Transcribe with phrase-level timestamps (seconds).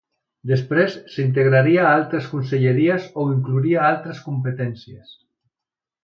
[0.51, 5.13] Després s'integraria a altres conselleries o inclouria altres competències.